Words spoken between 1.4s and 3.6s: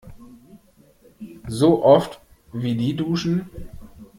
So oft, wie die duschen!